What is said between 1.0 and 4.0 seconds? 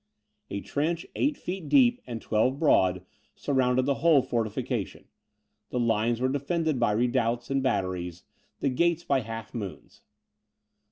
eight feet deep and twelve broad, surrounded the